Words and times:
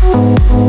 Música 0.00 0.67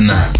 Amsterdam. 0.00 0.39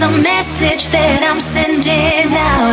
There's 0.00 0.16
a 0.16 0.22
message 0.24 0.88
that 0.96 1.20
I'm 1.28 1.36
sending 1.36 2.32
out. 2.32 2.72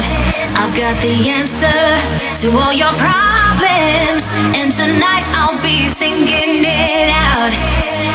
I've 0.63 0.72
got 0.72 0.96
the 1.04 1.28
answer 1.28 1.68
to 1.68 2.48
all 2.56 2.72
your 2.72 2.96
problems. 2.96 4.32
And 4.56 4.72
tonight 4.72 5.28
I'll 5.36 5.60
be 5.60 5.92
singing 5.92 6.63
it 6.63 7.12
out. 7.12 7.52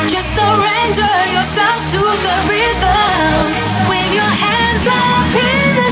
Just 0.09 0.25
surrender 0.33 1.13
yourself 1.29 1.77
to 1.93 2.01
the 2.01 2.37
rhythm. 2.49 3.37
Wave 3.85 4.17
your 4.17 4.33
hands 4.33 4.85
up 4.89 5.29
in 5.29 5.77
the 5.77 5.82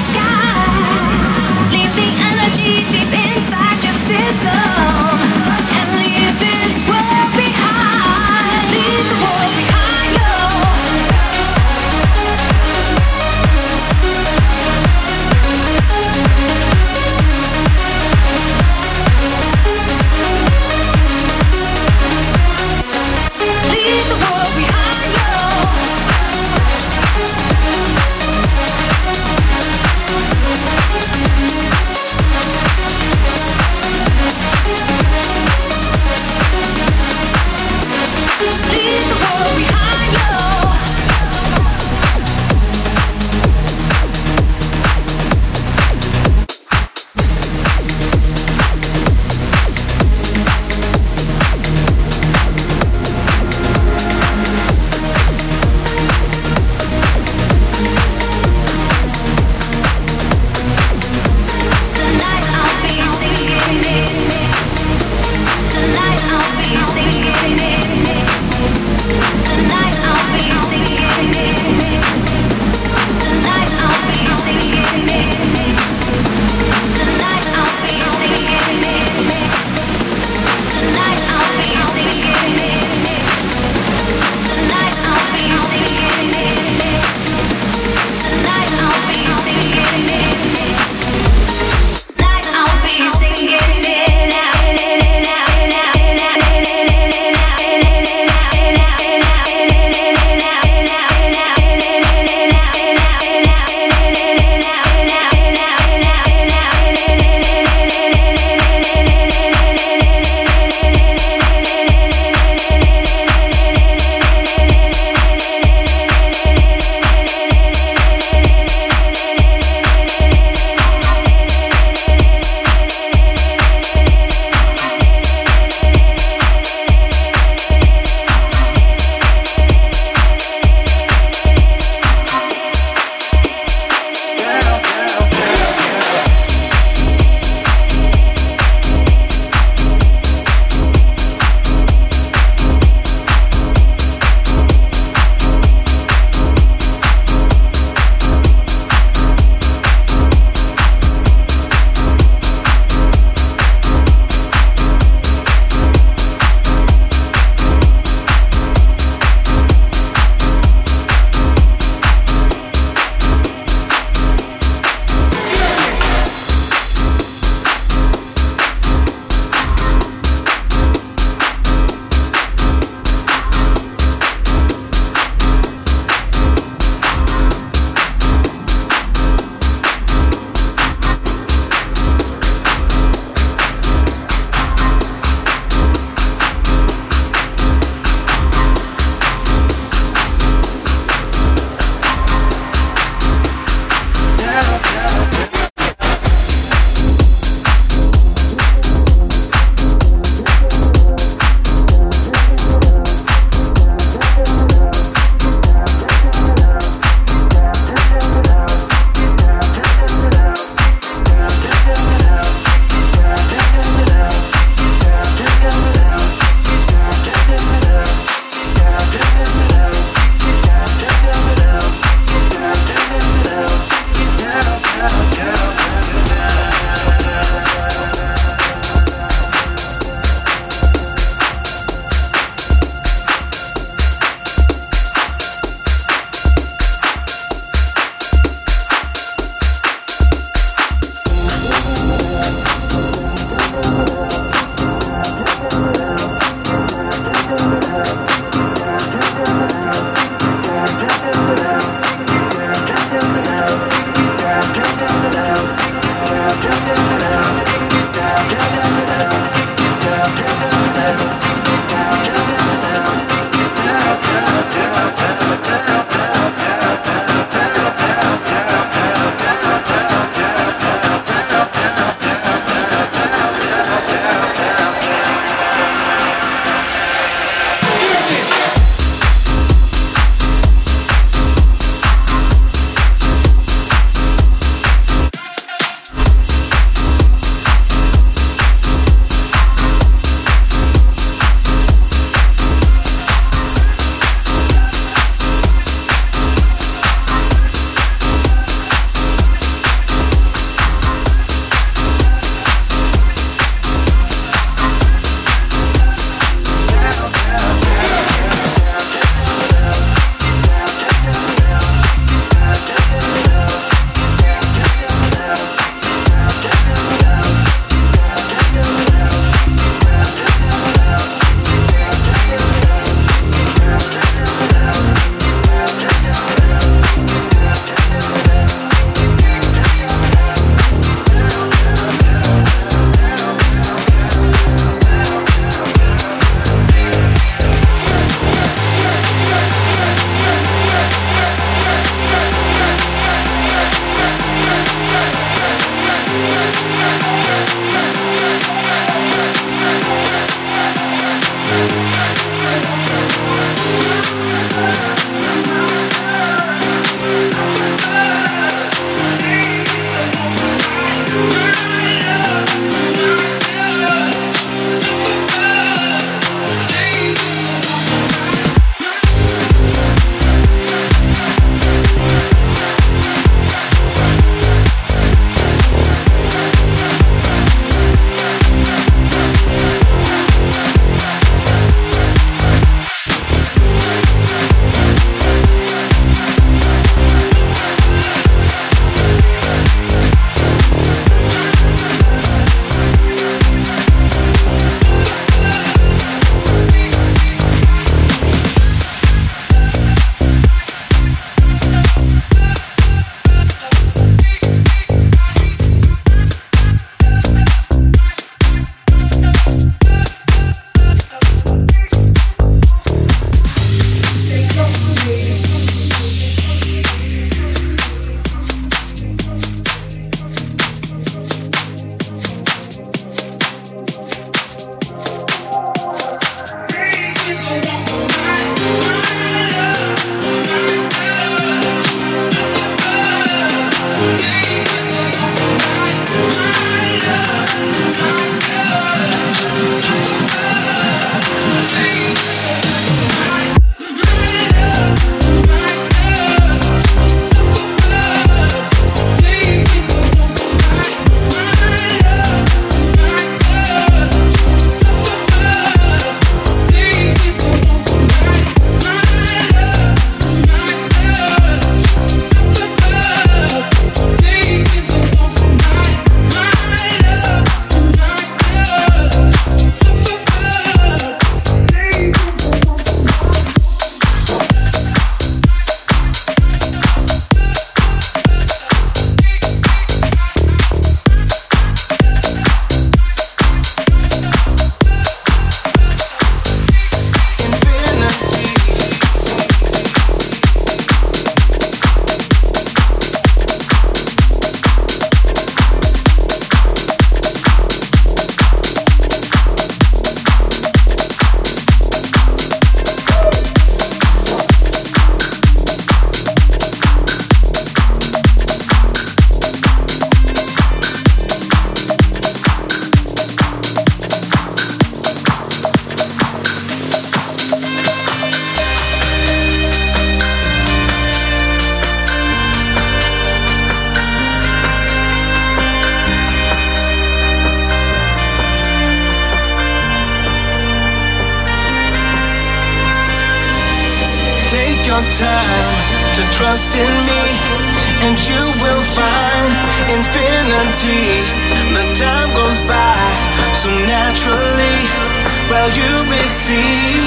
well 545.72 545.90
you 545.96 546.14
receive. 546.30 547.24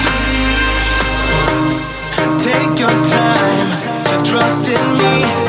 Take 2.39 2.79
your 2.79 2.97
time 3.05 3.69
to 4.05 4.31
trust 4.31 4.69
in 4.69 4.85
me. 4.99 5.44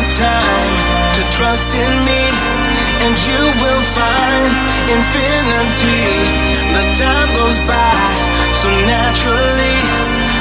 your 0.00 0.10
time 0.10 0.74
to 1.12 1.22
trust 1.30 1.74
in 1.74 1.92
me, 2.08 2.22
and 3.04 3.14
you 3.28 3.42
will 3.62 3.84
find 3.98 4.52
infinity. 4.88 6.08
The 6.76 6.84
time 6.96 7.28
goes 7.36 7.58
by 7.68 8.00
so 8.52 8.68
naturally 8.86 9.76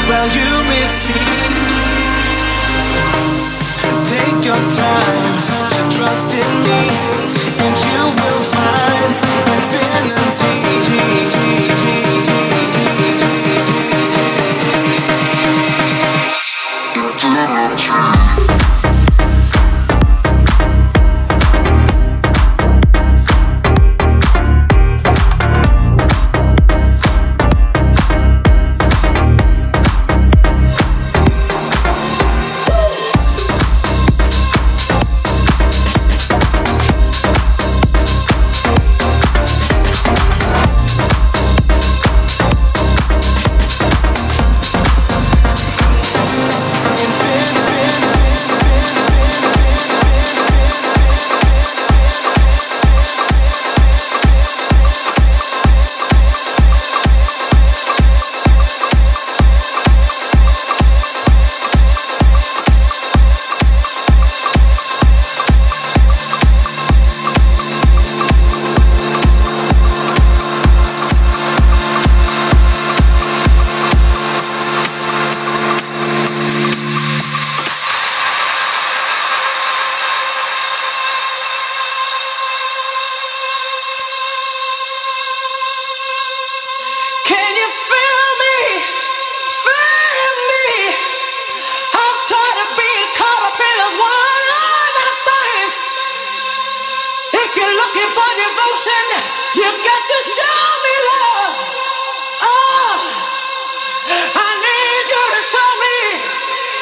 while 0.08 0.28
well, 0.28 0.30
you 0.38 0.50
receive. 0.72 1.18
Take 4.14 4.40
your 4.50 4.64
time 4.86 5.36
to 5.76 5.82
trust 5.96 6.30
in 6.34 6.52
me, 6.68 6.82
and 7.64 7.76
you 7.88 8.02
will 8.22 8.44
find. 8.54 8.79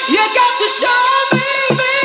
You 0.10 0.16
got 0.16 0.58
to 0.60 0.70
show 0.70 0.88
me. 1.76 1.97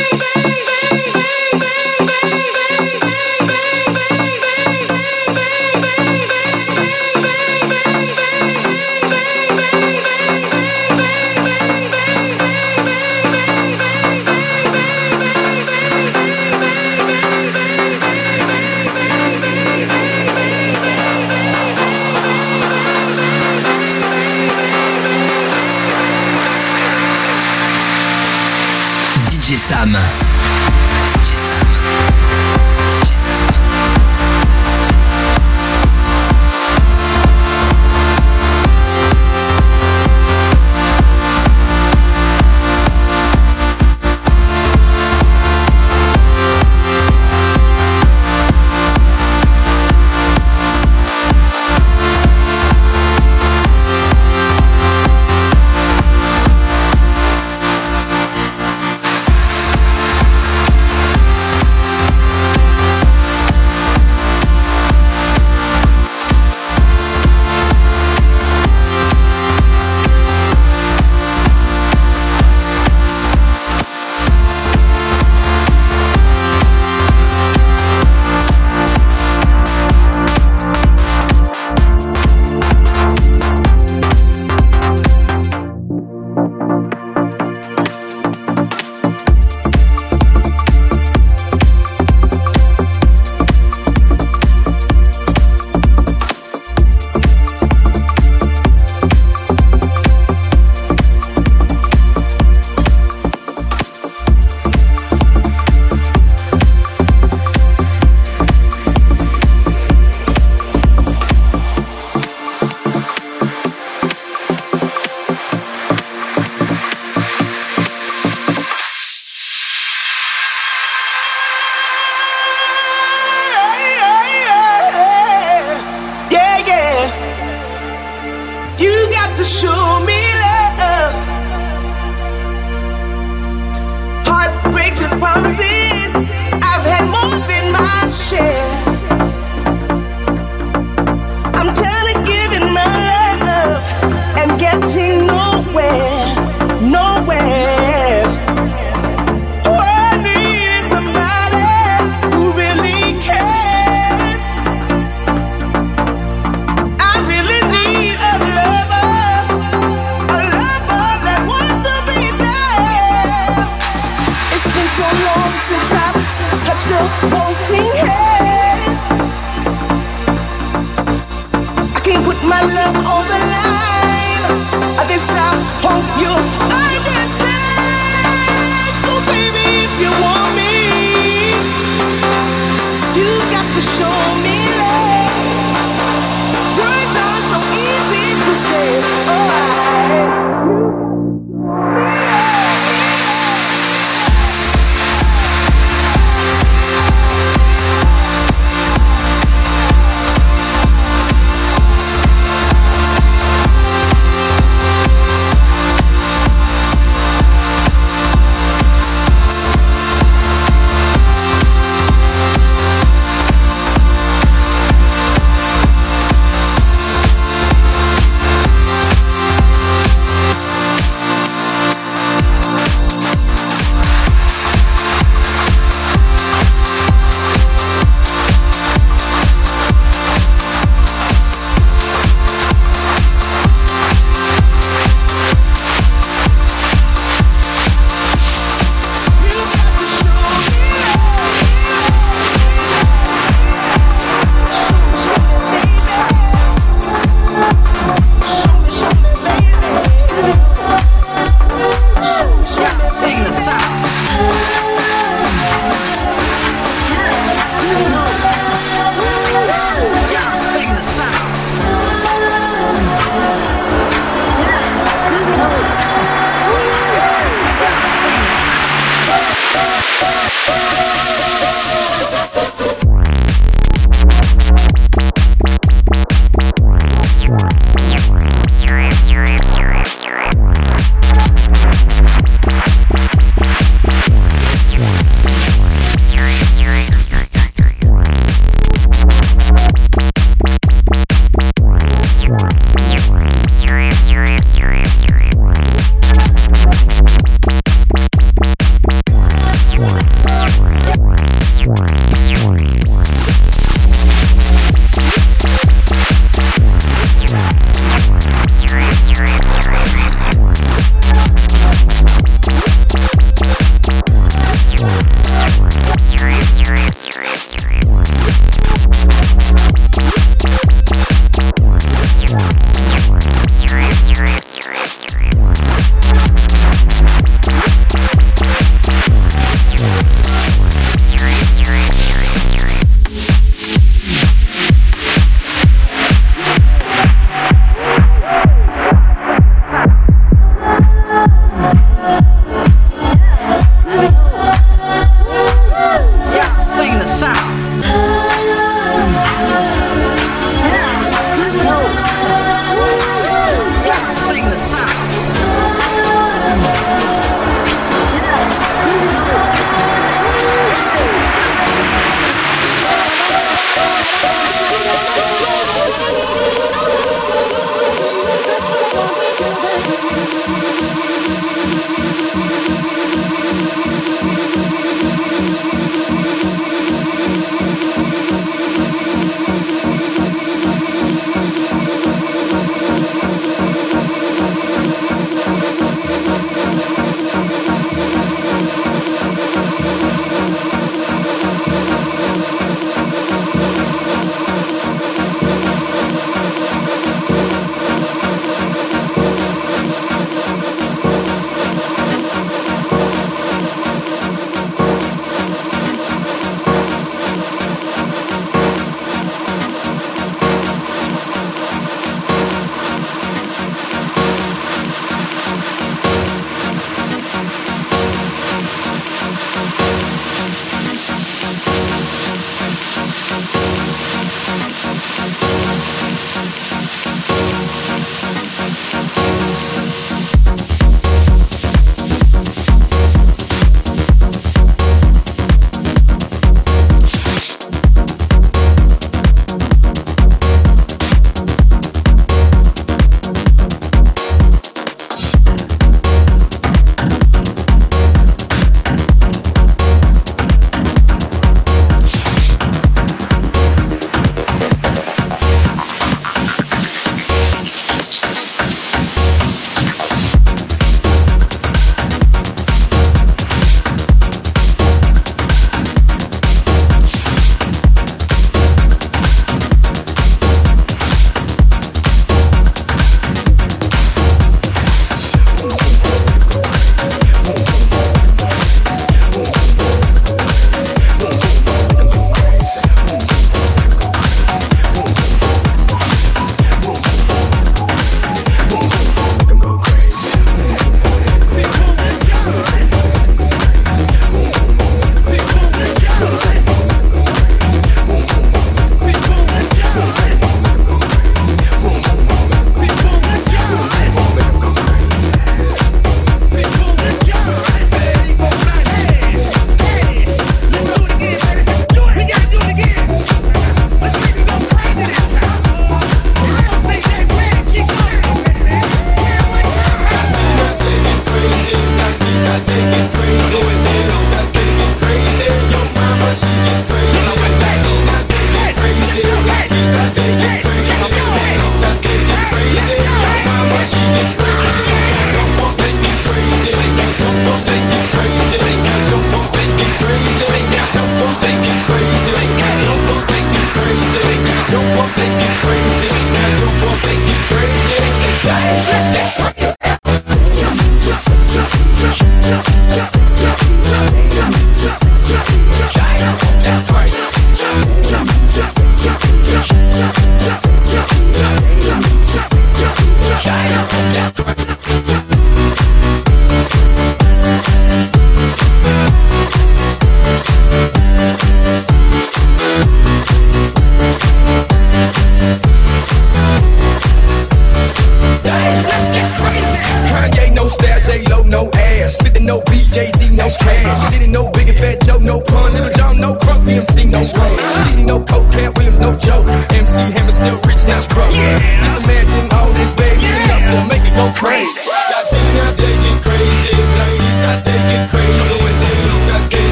That's 556.84 557.12
right. 557.12 557.21